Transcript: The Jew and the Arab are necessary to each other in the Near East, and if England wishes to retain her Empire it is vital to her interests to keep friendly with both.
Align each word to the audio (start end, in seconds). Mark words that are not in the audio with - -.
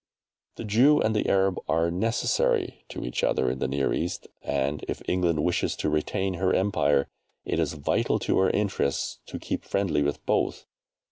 The 0.55 0.63
Jew 0.63 0.99
and 0.99 1.15
the 1.15 1.29
Arab 1.29 1.59
are 1.69 1.91
necessary 1.91 2.85
to 2.89 3.05
each 3.05 3.23
other 3.23 3.51
in 3.51 3.59
the 3.59 3.67
Near 3.67 3.93
East, 3.93 4.27
and 4.41 4.83
if 4.87 5.03
England 5.07 5.43
wishes 5.43 5.75
to 5.75 5.91
retain 5.91 6.33
her 6.41 6.55
Empire 6.55 7.07
it 7.45 7.59
is 7.59 7.73
vital 7.73 8.17
to 8.17 8.39
her 8.39 8.49
interests 8.49 9.19
to 9.27 9.37
keep 9.37 9.63
friendly 9.63 10.01
with 10.01 10.25
both. 10.25 10.65